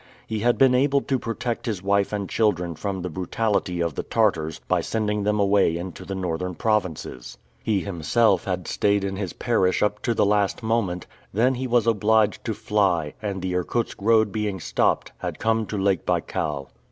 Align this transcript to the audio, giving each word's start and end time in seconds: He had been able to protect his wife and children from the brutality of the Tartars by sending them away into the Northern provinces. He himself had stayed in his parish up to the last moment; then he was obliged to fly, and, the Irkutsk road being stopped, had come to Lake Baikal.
He 0.25 0.39
had 0.39 0.57
been 0.57 0.73
able 0.73 1.01
to 1.01 1.19
protect 1.19 1.67
his 1.67 1.83
wife 1.83 2.11
and 2.11 2.27
children 2.27 2.73
from 2.73 3.03
the 3.03 3.09
brutality 3.11 3.81
of 3.81 3.93
the 3.93 4.01
Tartars 4.01 4.59
by 4.67 4.81
sending 4.81 5.21
them 5.21 5.39
away 5.39 5.77
into 5.77 6.05
the 6.05 6.15
Northern 6.15 6.55
provinces. 6.55 7.37
He 7.61 7.81
himself 7.81 8.45
had 8.45 8.67
stayed 8.67 9.03
in 9.03 9.15
his 9.17 9.33
parish 9.33 9.83
up 9.83 10.01
to 10.01 10.15
the 10.15 10.25
last 10.25 10.63
moment; 10.63 11.05
then 11.31 11.53
he 11.53 11.67
was 11.67 11.85
obliged 11.85 12.43
to 12.45 12.55
fly, 12.55 13.13
and, 13.21 13.43
the 13.43 13.53
Irkutsk 13.53 14.01
road 14.01 14.31
being 14.31 14.59
stopped, 14.59 15.11
had 15.19 15.37
come 15.37 15.67
to 15.67 15.77
Lake 15.77 16.03
Baikal. 16.03 16.69